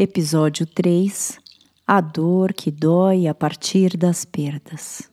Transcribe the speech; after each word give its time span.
Episódio 0.00 0.64
3 0.64 1.40
A 1.84 2.00
dor 2.00 2.52
que 2.52 2.70
dói 2.70 3.26
a 3.26 3.34
partir 3.34 3.96
das 3.96 4.24
perdas. 4.24 5.10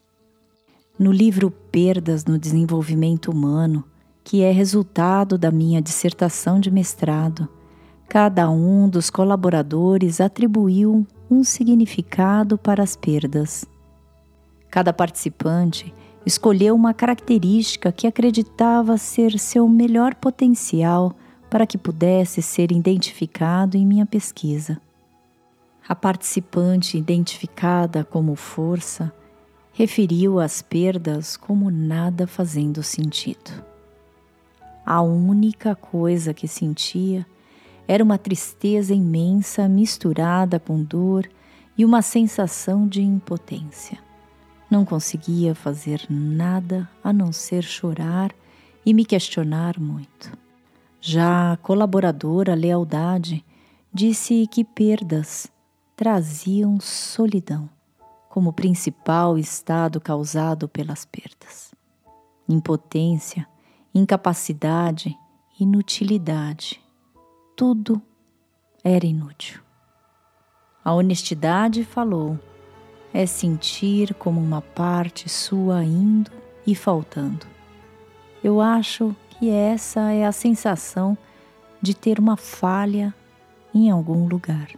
No 1.00 1.12
livro 1.12 1.50
Perdas 1.50 2.24
no 2.24 2.38
Desenvolvimento 2.38 3.32
Humano, 3.32 3.84
que 4.24 4.44
é 4.44 4.52
resultado 4.52 5.40
da 5.40 5.50
minha 5.50 5.82
dissertação 5.82 6.60
de 6.60 6.70
mestrado, 6.70 7.50
cada 8.08 8.48
um 8.48 8.88
dos 8.88 9.10
colaboradores 9.10 10.22
atribuiu 10.22 11.08
um 11.32 11.44
significado 11.44 12.56
para 12.56 12.84
as 12.84 12.96
perdas. 12.96 13.66
Cada 14.70 14.94
participante 14.94 15.92
escolheu 16.24 16.76
uma 16.76 16.94
característica 16.94 17.92
que 17.92 18.06
acreditava 18.06 19.00
ser 19.00 19.40
seu 19.40 19.68
melhor 19.68 20.14
potencial 20.14 21.12
para 21.56 21.66
que 21.66 21.78
pudesse 21.78 22.42
ser 22.42 22.70
identificado 22.70 23.78
em 23.78 23.86
minha 23.86 24.06
pesquisa. 24.06 24.78
A 25.88 25.96
participante 25.96 26.98
identificada 26.98 28.04
como 28.04 28.36
força 28.36 29.10
referiu 29.72 30.42
as 30.42 30.62
perdas 30.62 31.38
como 31.38 31.72
nada 31.72 32.28
fazendo 32.28 32.84
sentido. 32.84 33.64
A 34.86 35.02
única 35.02 35.74
coisa 35.78 36.34
que 36.34 36.46
sentia 36.46 37.26
era 37.88 38.04
uma 38.04 38.18
tristeza 38.18 38.94
imensa 38.94 39.66
misturada 39.70 40.60
com 40.60 40.84
dor 40.84 41.26
e 41.78 41.86
uma 41.86 42.02
sensação 42.02 42.86
de 42.86 43.02
impotência. 43.02 43.98
Não 44.70 44.84
conseguia 44.84 45.56
fazer 45.56 46.06
nada 46.10 46.90
a 47.02 47.14
não 47.14 47.32
ser 47.32 47.64
chorar 47.64 48.36
e 48.86 48.94
me 48.94 49.06
questionar 49.06 49.80
muito. 49.80 50.44
Já 51.08 51.52
a 51.52 51.58
colaboradora 51.58 52.56
Lealdade 52.56 53.46
disse 53.94 54.48
que 54.48 54.66
perdas 54.66 55.46
traziam 55.96 56.80
solidão 56.80 57.70
como 58.28 58.52
principal 58.52 59.38
estado 59.38 60.02
causado 60.02 60.68
pelas 60.68 61.06
perdas. 61.06 61.76
Impotência, 62.50 63.48
incapacidade, 63.94 65.16
inutilidade, 65.60 66.82
tudo 67.56 68.02
era 68.84 69.06
inútil. 69.06 69.62
A 70.84 70.92
honestidade 70.92 71.84
falou: 71.84 72.40
é 73.14 73.28
sentir 73.28 74.16
como 74.16 74.42
uma 74.42 74.60
parte 74.60 75.30
sua 75.30 75.84
indo 75.84 76.32
e 76.66 76.74
faltando. 76.74 77.46
Eu 78.44 78.60
acho 78.60 79.16
que 79.38 79.50
essa 79.50 80.12
é 80.12 80.26
a 80.26 80.32
sensação 80.32 81.18
de 81.82 81.94
ter 81.94 82.20
uma 82.20 82.38
falha 82.38 83.14
em 83.74 83.90
algum 83.90 84.28
lugar. 84.28 84.70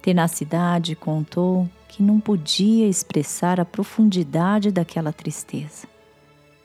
Tenacidade 0.00 0.96
contou 0.96 1.68
que 1.88 2.02
não 2.02 2.18
podia 2.18 2.88
expressar 2.88 3.60
a 3.60 3.64
profundidade 3.64 4.70
daquela 4.70 5.12
tristeza. 5.12 5.86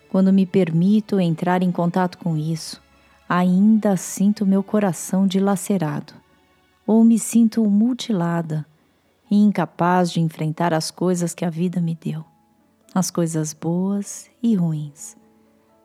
Quando 0.09 0.31
me 0.31 0.45
permito 0.45 1.19
entrar 1.19 1.61
em 1.61 1.71
contato 1.71 2.17
com 2.17 2.37
isso, 2.37 2.81
ainda 3.27 3.97
sinto 3.97 4.45
meu 4.45 4.63
coração 4.63 5.27
dilacerado, 5.27 6.13
ou 6.85 7.03
me 7.03 7.17
sinto 7.17 7.65
mutilada 7.65 8.65
e 9.29 9.35
incapaz 9.35 10.11
de 10.11 10.21
enfrentar 10.21 10.73
as 10.73 10.91
coisas 10.91 11.33
que 11.33 11.43
a 11.43 11.49
vida 11.49 11.81
me 11.81 11.95
deu, 11.95 12.23
as 12.93 13.09
coisas 13.09 13.53
boas 13.53 14.29
e 14.41 14.55
ruins 14.55 15.17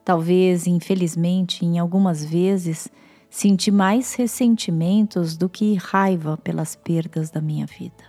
Talvez, 0.09 0.67
infelizmente, 0.67 1.67
em 1.67 1.79
algumas 1.79 2.25
vezes, 2.25 2.89
senti 3.29 3.71
mais 3.71 4.15
ressentimentos 4.15 5.37
do 5.37 5.51
que 5.51 5.75
raiva 5.75 6.39
pelas 6.39 6.75
perdas 6.75 7.31
da 7.31 7.43
minha 7.43 7.67
vida. 7.67 8.05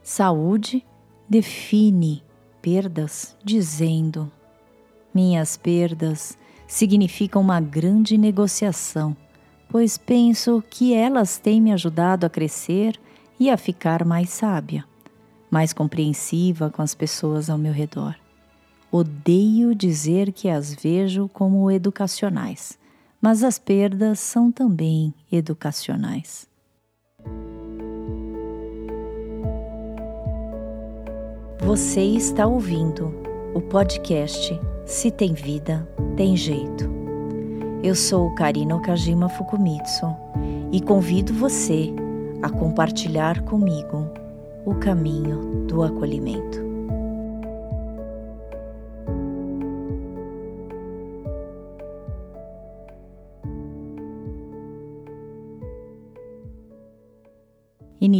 Saúde 0.00 0.86
define 1.28 2.22
perdas 2.62 3.36
dizendo: 3.42 4.30
Minhas 5.12 5.56
perdas 5.56 6.38
significam 6.68 7.42
uma 7.42 7.60
grande 7.60 8.16
negociação, 8.16 9.16
pois 9.68 9.98
penso 9.98 10.62
que 10.70 10.94
elas 10.94 11.36
têm 11.36 11.60
me 11.60 11.72
ajudado 11.72 12.24
a 12.24 12.30
crescer 12.30 12.96
e 13.40 13.50
a 13.50 13.56
ficar 13.56 14.04
mais 14.04 14.30
sábia, 14.30 14.84
mais 15.50 15.72
compreensiva 15.72 16.70
com 16.70 16.80
as 16.80 16.94
pessoas 16.94 17.50
ao 17.50 17.58
meu 17.58 17.72
redor. 17.72 18.14
Odeio 18.90 19.74
dizer 19.74 20.32
que 20.32 20.48
as 20.48 20.72
vejo 20.72 21.28
como 21.28 21.70
educacionais, 21.70 22.78
mas 23.20 23.44
as 23.44 23.58
perdas 23.58 24.18
são 24.18 24.50
também 24.50 25.12
educacionais. 25.30 26.48
Você 31.60 32.00
está 32.00 32.46
ouvindo 32.46 33.12
o 33.52 33.60
podcast 33.60 34.58
Se 34.86 35.10
Tem 35.10 35.34
Vida, 35.34 35.86
Tem 36.16 36.34
Jeito. 36.34 36.88
Eu 37.82 37.94
sou 37.94 38.34
Karina 38.36 38.74
Okajima 38.74 39.28
Fukumitsu 39.28 40.06
e 40.72 40.80
convido 40.80 41.34
você 41.34 41.92
a 42.40 42.48
compartilhar 42.48 43.42
comigo 43.42 44.08
o 44.64 44.74
caminho 44.76 45.66
do 45.66 45.82
acolhimento. 45.82 46.67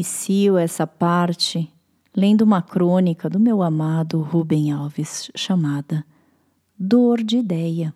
Inicio 0.08 0.56
essa 0.56 0.86
parte 0.86 1.70
lendo 2.16 2.40
uma 2.40 2.62
crônica 2.62 3.28
do 3.28 3.38
meu 3.38 3.62
amado 3.62 4.22
Rubem 4.22 4.72
Alves 4.72 5.30
chamada 5.36 6.02
Dor 6.78 7.22
de 7.22 7.36
Ideia. 7.36 7.94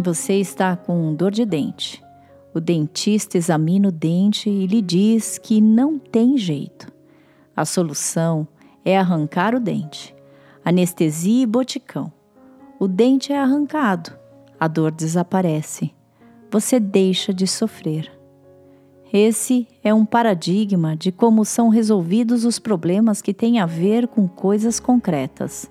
Você 0.00 0.36
está 0.40 0.74
com 0.74 1.14
dor 1.14 1.30
de 1.30 1.44
dente. 1.44 2.02
O 2.54 2.58
dentista 2.58 3.36
examina 3.36 3.88
o 3.88 3.92
dente 3.92 4.48
e 4.48 4.66
lhe 4.66 4.80
diz 4.80 5.36
que 5.36 5.60
não 5.60 5.98
tem 5.98 6.38
jeito. 6.38 6.90
A 7.54 7.66
solução 7.66 8.48
é 8.82 8.98
arrancar 8.98 9.54
o 9.54 9.60
dente, 9.60 10.14
anestesia 10.64 11.42
e 11.42 11.46
boticão 11.46 12.10
o 12.82 12.88
dente 12.88 13.32
é 13.32 13.38
arrancado, 13.38 14.10
a 14.58 14.66
dor 14.66 14.90
desaparece, 14.90 15.94
você 16.50 16.80
deixa 16.80 17.32
de 17.32 17.46
sofrer. 17.46 18.10
Esse 19.12 19.68
é 19.84 19.94
um 19.94 20.04
paradigma 20.04 20.96
de 20.96 21.12
como 21.12 21.44
são 21.44 21.68
resolvidos 21.68 22.44
os 22.44 22.58
problemas 22.58 23.22
que 23.22 23.32
têm 23.32 23.60
a 23.60 23.66
ver 23.66 24.08
com 24.08 24.26
coisas 24.26 24.80
concretas. 24.80 25.70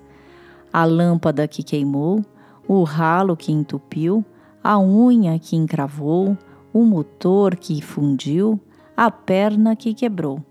A 0.72 0.86
lâmpada 0.86 1.46
que 1.46 1.62
queimou, 1.62 2.24
o 2.66 2.82
ralo 2.82 3.36
que 3.36 3.52
entupiu, 3.52 4.24
a 4.64 4.80
unha 4.80 5.38
que 5.38 5.54
encravou, 5.54 6.34
o 6.72 6.82
motor 6.82 7.56
que 7.56 7.82
fundiu, 7.82 8.58
a 8.96 9.10
perna 9.10 9.76
que 9.76 9.92
quebrou. 9.92 10.42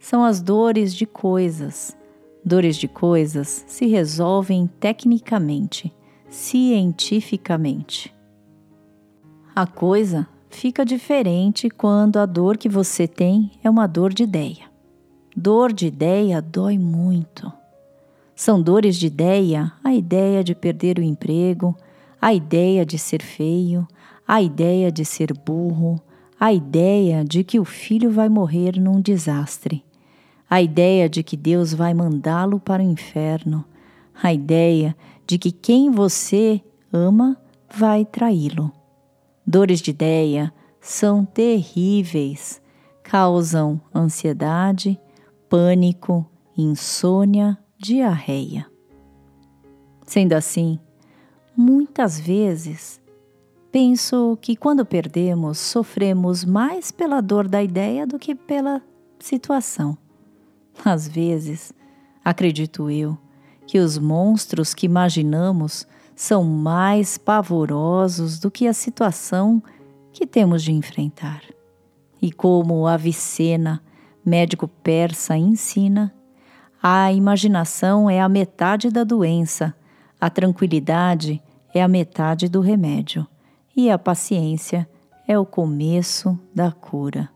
São 0.00 0.24
as 0.24 0.42
dores 0.42 0.92
de 0.92 1.06
coisas. 1.06 1.96
Dores 2.44 2.76
de 2.76 2.88
coisas 2.88 3.64
se 3.68 3.86
resolvem 3.86 4.68
tecnicamente 4.80 5.94
cientificamente. 6.30 8.14
A 9.54 9.66
coisa 9.66 10.28
fica 10.48 10.84
diferente 10.84 11.68
quando 11.68 12.18
a 12.18 12.24
dor 12.24 12.56
que 12.56 12.68
você 12.68 13.06
tem 13.08 13.50
é 13.62 13.68
uma 13.68 13.86
dor 13.86 14.14
de 14.14 14.22
ideia. 14.22 14.70
Dor 15.36 15.72
de 15.72 15.88
ideia 15.88 16.40
dói 16.40 16.78
muito. 16.78 17.52
São 18.34 18.62
dores 18.62 18.96
de 18.96 19.08
ideia 19.08 19.72
a 19.84 19.92
ideia 19.92 20.42
de 20.42 20.54
perder 20.54 20.98
o 20.98 21.02
emprego, 21.02 21.76
a 22.20 22.32
ideia 22.32 22.86
de 22.86 22.98
ser 22.98 23.22
feio, 23.22 23.86
a 24.26 24.40
ideia 24.40 24.90
de 24.90 25.04
ser 25.04 25.34
burro, 25.34 26.00
a 26.38 26.52
ideia 26.52 27.24
de 27.24 27.44
que 27.44 27.58
o 27.60 27.64
filho 27.64 28.10
vai 28.10 28.28
morrer 28.28 28.80
num 28.80 29.00
desastre, 29.00 29.84
a 30.48 30.62
ideia 30.62 31.08
de 31.08 31.22
que 31.22 31.36
Deus 31.36 31.74
vai 31.74 31.92
mandá-lo 31.92 32.58
para 32.58 32.82
o 32.82 32.86
inferno, 32.86 33.64
a 34.22 34.32
ideia 34.32 34.96
de 35.30 35.38
que 35.38 35.52
quem 35.52 35.92
você 35.92 36.60
ama 36.92 37.40
vai 37.72 38.04
traí-lo. 38.04 38.72
Dores 39.46 39.80
de 39.80 39.92
ideia 39.92 40.52
são 40.80 41.24
terríveis, 41.24 42.60
causam 43.04 43.80
ansiedade, 43.94 44.98
pânico, 45.48 46.28
insônia, 46.58 47.56
diarreia. 47.78 48.66
Sendo 50.04 50.32
assim, 50.32 50.80
muitas 51.56 52.18
vezes 52.18 53.00
penso 53.70 54.36
que 54.42 54.56
quando 54.56 54.84
perdemos, 54.84 55.58
sofremos 55.58 56.44
mais 56.44 56.90
pela 56.90 57.20
dor 57.20 57.46
da 57.46 57.62
ideia 57.62 58.04
do 58.04 58.18
que 58.18 58.34
pela 58.34 58.82
situação. 59.20 59.96
Às 60.84 61.06
vezes, 61.06 61.72
acredito 62.24 62.90
eu, 62.90 63.16
que 63.70 63.78
os 63.78 63.96
monstros 63.96 64.74
que 64.74 64.84
imaginamos 64.84 65.86
são 66.16 66.42
mais 66.42 67.16
pavorosos 67.16 68.36
do 68.40 68.50
que 68.50 68.66
a 68.66 68.72
situação 68.72 69.62
que 70.12 70.26
temos 70.26 70.64
de 70.64 70.72
enfrentar. 70.72 71.40
E 72.20 72.32
como 72.32 72.88
Avicena, 72.88 73.80
médico 74.26 74.66
persa, 74.66 75.36
ensina, 75.36 76.12
a 76.82 77.12
imaginação 77.12 78.10
é 78.10 78.20
a 78.20 78.28
metade 78.28 78.90
da 78.90 79.04
doença, 79.04 79.72
a 80.20 80.28
tranquilidade 80.28 81.40
é 81.72 81.80
a 81.80 81.86
metade 81.86 82.48
do 82.48 82.60
remédio 82.60 83.24
e 83.76 83.88
a 83.88 83.96
paciência 83.96 84.90
é 85.28 85.38
o 85.38 85.46
começo 85.46 86.36
da 86.52 86.72
cura. 86.72 87.30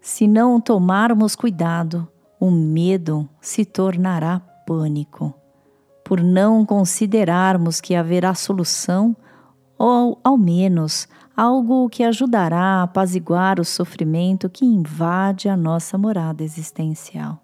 Se 0.00 0.26
não 0.26 0.58
tomarmos 0.58 1.36
cuidado, 1.36 2.08
o 2.40 2.50
medo 2.50 3.28
se 3.38 3.66
tornará 3.66 4.40
pânico, 4.66 5.41
por 6.12 6.22
não 6.22 6.66
considerarmos 6.66 7.80
que 7.80 7.94
haverá 7.94 8.34
solução 8.34 9.16
ou, 9.78 10.20
ao 10.22 10.36
menos, 10.36 11.08
algo 11.34 11.88
que 11.88 12.04
ajudará 12.04 12.60
a 12.60 12.82
apaziguar 12.82 13.58
o 13.58 13.64
sofrimento 13.64 14.50
que 14.50 14.62
invade 14.62 15.48
a 15.48 15.56
nossa 15.56 15.96
morada 15.96 16.44
existencial. 16.44 17.42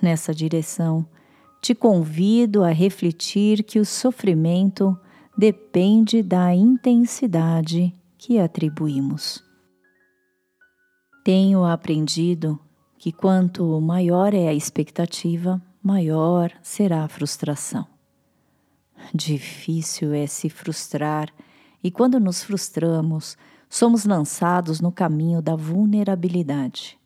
Nessa 0.00 0.32
direção, 0.32 1.04
te 1.60 1.74
convido 1.74 2.64
a 2.64 2.70
refletir 2.70 3.62
que 3.62 3.78
o 3.78 3.84
sofrimento 3.84 4.98
depende 5.36 6.22
da 6.22 6.54
intensidade 6.54 7.92
que 8.16 8.38
atribuímos. 8.38 9.44
Tenho 11.22 11.66
aprendido 11.66 12.58
que 12.98 13.12
quanto 13.12 13.78
maior 13.78 14.32
é 14.32 14.48
a 14.48 14.54
expectativa, 14.54 15.60
maior 15.82 16.52
será 16.62 17.04
a 17.04 17.08
frustração. 17.08 17.86
Difícil 19.14 20.12
é 20.12 20.26
se 20.26 20.50
frustrar, 20.50 21.30
e 21.82 21.90
quando 21.90 22.20
nos 22.20 22.42
frustramos, 22.42 23.36
somos 23.68 24.04
lançados 24.04 24.80
no 24.80 24.92
caminho 24.92 25.40
da 25.40 25.56
vulnerabilidade. 25.56 26.98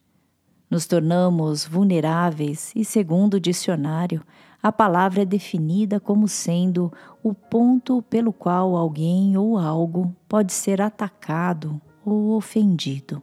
Nos 0.69 0.87
tornamos 0.87 1.65
vulneráveis 1.65 2.73
e, 2.75 2.85
segundo 2.85 3.35
o 3.35 3.41
dicionário, 3.41 4.25
a 4.62 4.73
palavra 4.73 5.23
é 5.23 5.25
definida 5.25 6.00
como 6.00 6.26
sendo 6.26 6.93
o 7.23 7.35
ponto 7.35 8.03
pelo 8.03 8.32
qual 8.32 8.75
alguém 8.75 9.37
ou 9.37 9.59
algo 9.59 10.17
pode 10.26 10.53
ser 10.53 10.81
atacado 10.81 11.81
ou 12.05 12.31
ofendido. 12.31 13.23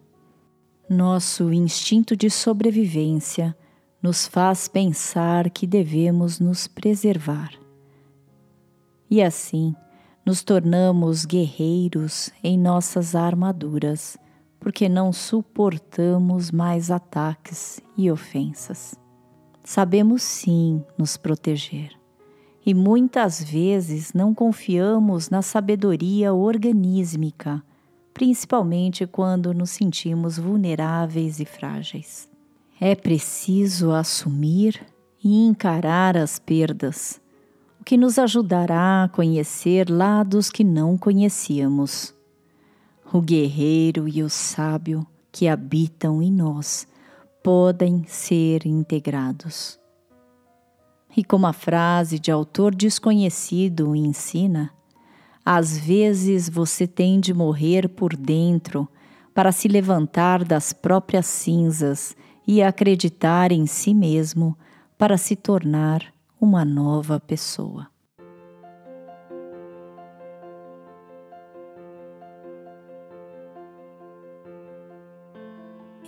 Nosso 0.87 1.51
instinto 1.51 2.15
de 2.15 2.29
sobrevivência 2.29 3.57
nos 4.01 4.27
faz 4.27 4.67
pensar 4.67 5.49
que 5.49 5.67
devemos 5.67 6.39
nos 6.39 6.67
preservar. 6.67 7.51
E 9.09 9.21
assim, 9.21 9.75
nos 10.25 10.43
tornamos 10.43 11.25
guerreiros 11.25 12.31
em 12.43 12.57
nossas 12.57 13.15
armaduras, 13.15 14.17
porque 14.59 14.87
não 14.87 15.11
suportamos 15.11 16.51
mais 16.51 16.89
ataques 16.89 17.81
e 17.97 18.09
ofensas. 18.11 18.95
Sabemos 19.63 20.23
sim 20.23 20.83
nos 20.97 21.17
proteger, 21.17 21.91
e 22.65 22.73
muitas 22.73 23.43
vezes 23.43 24.13
não 24.13 24.33
confiamos 24.33 25.29
na 25.29 25.41
sabedoria 25.41 26.33
organísmica 26.33 27.63
principalmente 28.13 29.07
quando 29.07 29.53
nos 29.53 29.71
sentimos 29.71 30.37
vulneráveis 30.37 31.39
e 31.39 31.45
frágeis. 31.45 32.30
É 32.83 32.95
preciso 32.95 33.91
assumir 33.91 34.83
e 35.23 35.45
encarar 35.45 36.17
as 36.17 36.39
perdas, 36.39 37.21
o 37.79 37.83
que 37.83 37.95
nos 37.95 38.17
ajudará 38.17 39.03
a 39.03 39.07
conhecer 39.07 39.87
lados 39.87 40.49
que 40.49 40.63
não 40.63 40.97
conhecíamos. 40.97 42.11
O 43.13 43.21
guerreiro 43.21 44.09
e 44.09 44.23
o 44.23 44.29
sábio 44.31 45.05
que 45.31 45.47
habitam 45.47 46.23
em 46.23 46.31
nós 46.31 46.87
podem 47.43 48.03
ser 48.07 48.65
integrados. 48.65 49.79
E 51.15 51.23
como 51.23 51.45
a 51.45 51.53
frase 51.53 52.17
de 52.17 52.31
autor 52.31 52.73
desconhecido 52.73 53.95
ensina, 53.95 54.71
às 55.45 55.77
vezes 55.77 56.49
você 56.49 56.87
tem 56.87 57.19
de 57.19 57.31
morrer 57.31 57.87
por 57.89 58.17
dentro 58.17 58.89
para 59.35 59.51
se 59.51 59.67
levantar 59.67 60.43
das 60.43 60.73
próprias 60.73 61.27
cinzas 61.27 62.15
e 62.47 62.61
acreditar 62.61 63.51
em 63.51 63.65
si 63.65 63.93
mesmo 63.93 64.57
para 64.97 65.17
se 65.17 65.35
tornar 65.35 66.13
uma 66.39 66.65
nova 66.65 67.19
pessoa. 67.19 67.87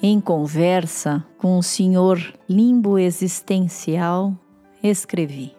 Em 0.05 0.19
conversa 0.19 1.25
com 1.37 1.57
o 1.57 1.63
senhor 1.63 2.19
limbo 2.49 2.99
existencial, 2.99 4.37
escrevi. 4.83 5.55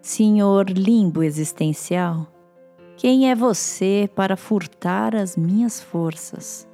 Senhor 0.00 0.70
limbo 0.70 1.22
existencial, 1.22 2.26
quem 2.96 3.30
é 3.30 3.34
você 3.34 4.08
para 4.14 4.34
furtar 4.34 5.14
as 5.14 5.36
minhas 5.36 5.78
forças? 5.78 6.69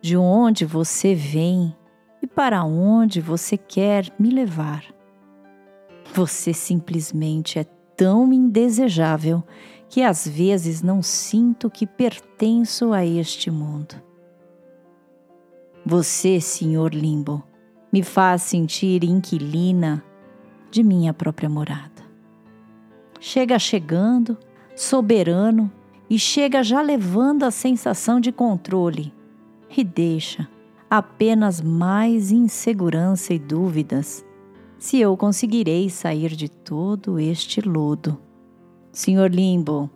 De 0.00 0.16
onde 0.16 0.64
você 0.64 1.14
vem 1.14 1.74
e 2.22 2.26
para 2.26 2.64
onde 2.64 3.20
você 3.20 3.56
quer 3.56 4.12
me 4.18 4.30
levar? 4.30 4.84
Você 6.14 6.52
simplesmente 6.52 7.58
é 7.58 7.64
tão 7.96 8.32
indesejável 8.32 9.42
que 9.88 10.02
às 10.02 10.26
vezes 10.26 10.82
não 10.82 11.02
sinto 11.02 11.70
que 11.70 11.86
pertenço 11.86 12.92
a 12.92 13.04
este 13.04 13.50
mundo. 13.50 13.94
Você, 15.84 16.40
Senhor 16.40 16.92
Limbo, 16.94 17.42
me 17.92 18.02
faz 18.02 18.42
sentir 18.42 19.04
inquilina 19.04 20.02
de 20.70 20.82
minha 20.82 21.14
própria 21.14 21.48
morada 21.48 21.96
chega 23.20 23.58
chegando, 23.58 24.36
soberano 24.74 25.70
e 26.08 26.18
chega 26.18 26.62
já 26.62 26.80
levando 26.80 27.42
a 27.42 27.50
sensação 27.50 28.20
de 28.20 28.30
controle 28.30 29.12
e 29.74 29.82
deixa 29.82 30.48
apenas 30.88 31.60
mais 31.60 32.30
insegurança 32.30 33.34
e 33.34 33.38
dúvidas 33.38 34.24
se 34.78 35.00
eu 35.00 35.16
conseguirei 35.16 35.88
sair 35.88 36.30
de 36.36 36.48
todo 36.48 37.18
este 37.18 37.60
lodo. 37.60 38.18
Senhor 38.92 39.30
Limbo, 39.30 39.90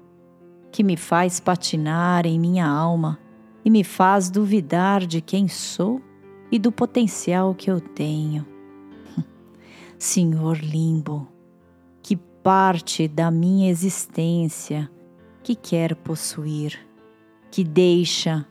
que 0.73 0.83
me 0.83 0.97
faz 0.97 1.39
patinar 1.39 2.27
em 2.27 2.39
minha 2.39 2.67
alma 2.67 3.19
e 3.65 3.71
me 3.71 3.85
faz 3.85 4.31
duvidar 4.31 5.07
de 5.07 5.21
quem 5.21 5.49
sou 5.49 6.01
e 6.51 6.59
do 6.59 6.73
potencial 6.73 7.55
que 7.55 7.71
eu 7.71 7.81
tenho. 7.81 8.47
Senhor 9.99 10.59
Limbo, 10.59 11.29
parte 12.43 13.07
da 13.07 13.31
minha 13.31 13.71
existência 13.71 14.91
que 15.43 15.55
quer 15.55 15.95
possuir, 15.95 16.79
que 17.51 17.63
deixa 17.63 18.47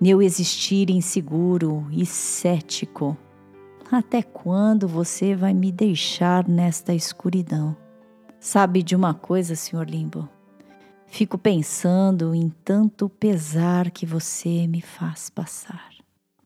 meu 0.00 0.20
existir 0.20 0.90
inseguro 0.90 1.86
e 1.90 2.04
cético. 2.04 3.16
Até 3.90 4.22
quando 4.22 4.88
você 4.88 5.34
vai 5.34 5.54
me 5.54 5.70
deixar 5.70 6.48
nesta 6.48 6.94
escuridão? 6.94 7.76
Sabe 8.40 8.82
de 8.82 8.94
uma 8.96 9.14
coisa, 9.14 9.54
Senhor 9.54 9.88
Limbo? 9.88 10.28
Fico 11.06 11.38
pensando 11.38 12.34
em 12.34 12.48
tanto 12.64 13.08
pesar 13.08 13.90
que 13.90 14.04
você 14.04 14.66
me 14.66 14.80
faz 14.80 15.30
passar. 15.30 15.90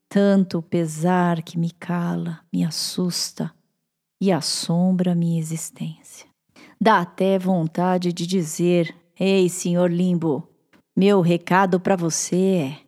Tanto 0.09 0.63
pesar 0.63 1.43
que 1.43 1.59
me 1.59 1.71
cala, 1.71 2.41
me 2.53 2.65
assusta 2.65 3.53
e 4.21 4.31
assombra 4.33 5.15
minha 5.15 5.39
existência. 5.39 6.27
Dá 6.81 7.01
até 7.01 7.39
vontade 7.39 8.13
de 8.13 8.27
dizer: 8.27 8.95
Ei, 9.19 9.49
senhor 9.49 9.91
Limbo, 9.91 10.49
meu 10.97 11.21
recado 11.21 11.81
para 11.81 11.97
você 11.97 12.37
é: 12.37 12.88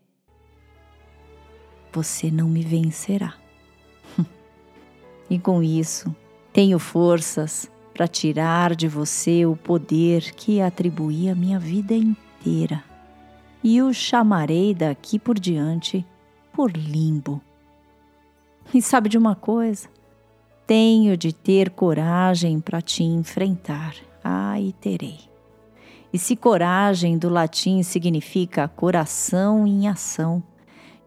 Você 1.92 2.30
não 2.30 2.48
me 2.48 2.62
vencerá. 2.62 3.34
e 5.28 5.38
com 5.38 5.62
isso, 5.62 6.14
tenho 6.52 6.78
forças 6.78 7.70
para 7.92 8.08
tirar 8.08 8.74
de 8.74 8.88
você 8.88 9.44
o 9.44 9.56
poder 9.56 10.32
que 10.32 10.60
atribuí 10.60 11.28
a 11.28 11.34
minha 11.34 11.58
vida 11.58 11.94
inteira. 11.94 12.82
E 13.62 13.82
o 13.82 13.92
chamarei 13.92 14.74
daqui 14.74 15.18
por 15.18 15.38
diante 15.38 16.06
por 16.52 16.72
limbo. 16.72 17.40
E 18.72 18.80
sabe 18.80 19.08
de 19.08 19.18
uma 19.18 19.34
coisa? 19.34 19.88
Tenho 20.66 21.16
de 21.16 21.32
ter 21.32 21.70
coragem 21.70 22.60
para 22.60 22.80
te 22.80 23.02
enfrentar. 23.02 23.94
Ah, 24.22 24.60
e 24.60 24.72
terei. 24.72 25.18
E 26.12 26.18
se 26.18 26.36
coragem 26.36 27.18
do 27.18 27.28
latim 27.28 27.82
significa 27.82 28.68
coração 28.68 29.66
em 29.66 29.88
ação, 29.88 30.42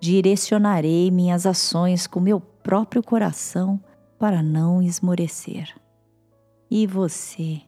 direcionarei 0.04 1.10
minhas 1.10 1.46
ações 1.46 2.08
com 2.08 2.20
meu 2.20 2.42
próprio 2.42 3.02
coração 3.02 3.80
para 4.20 4.44
não 4.44 4.82
esmorecer. 4.82 5.74
e 6.70 6.86
você. 6.86 7.62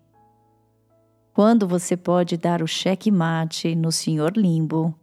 Quando 1.34 1.66
você 1.66 1.96
pode 1.96 2.36
dar 2.36 2.62
o 2.62 2.68
cheque-mate 2.68 3.74
no 3.74 3.90
Senhor 3.90 4.36
Limbo 4.36 4.94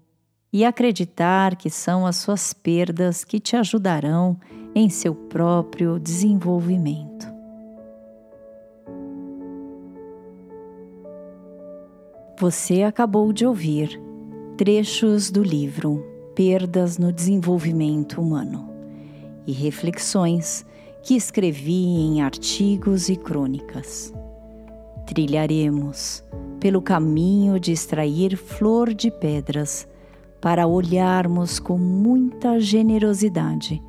e 0.53 0.63
acreditar 0.63 1.57
que 1.57 1.71
são 1.71 2.05
as 2.05 2.17
suas 2.17 2.53
perdas 2.53 3.25
que 3.25 3.41
te 3.41 3.57
ajudarão 3.57 4.39
em 4.75 4.91
seu 4.91 5.15
próprio 5.15 5.99
desenvolvimento. 5.99 7.27
Você 12.39 12.83
acabou 12.83 13.33
de 13.33 13.47
ouvir 13.47 13.99
trechos 14.59 15.31
do 15.31 15.43
livro 15.43 16.12
Perdas 16.35 16.97
no 16.97 17.13
Desenvolvimento 17.13 18.21
Humano 18.21 18.71
e 19.47 19.53
reflexões 19.53 20.65
que 21.03 21.15
escrevi 21.15 21.85
em 21.85 22.23
artigos 22.23 23.09
e 23.09 23.17
crônicas. 23.17 24.13
Trilharemos 25.07 26.25
pelo 26.59 26.81
caminho 26.81 27.61
de 27.61 27.73
extrair 27.73 28.37
flor 28.37 28.95
de 28.95 29.11
pedras 29.11 29.87
para 30.41 30.67
olharmos 30.67 31.59
com 31.59 31.77
muita 31.77 32.59
generosidade 32.59 33.83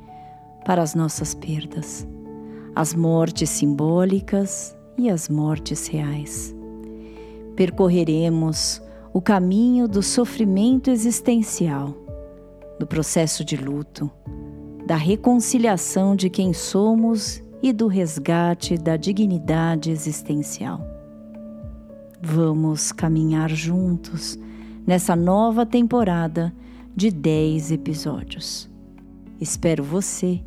para 0.66 0.82
as 0.82 0.94
nossas 0.94 1.34
perdas, 1.34 2.06
as 2.74 2.94
mortes 2.94 3.48
simbólicas 3.48 4.76
e 4.98 5.08
as 5.08 5.28
mortes 5.28 5.86
reais. 5.86 6.54
Percorreremos 7.56 8.82
o 9.12 9.20
caminho 9.20 9.86
do 9.86 10.02
sofrimento 10.02 10.90
existencial, 10.90 12.03
do 12.78 12.86
processo 12.86 13.44
de 13.44 13.56
luto, 13.56 14.10
da 14.86 14.96
reconciliação 14.96 16.14
de 16.14 16.28
quem 16.28 16.52
somos 16.52 17.42
e 17.62 17.72
do 17.72 17.86
resgate 17.86 18.76
da 18.76 18.96
dignidade 18.96 19.90
existencial. 19.90 20.86
Vamos 22.20 22.92
caminhar 22.92 23.48
juntos 23.50 24.38
nessa 24.86 25.16
nova 25.16 25.64
temporada 25.64 26.52
de 26.94 27.10
10 27.10 27.72
episódios. 27.72 28.70
Espero 29.40 29.82
você 29.82 30.42